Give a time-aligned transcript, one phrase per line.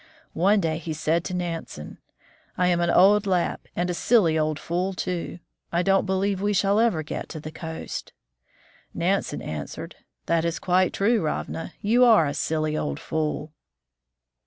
[0.33, 1.99] One day he said to Nansen:"
[2.57, 5.37] I am an old Lapp, and a silly old fool, too.
[5.71, 8.11] I don't believe we shall ever get to the coast."
[8.95, 11.73] Nansen answered:" That is quite true, Ravna.
[11.81, 13.51] You are a silly old fool."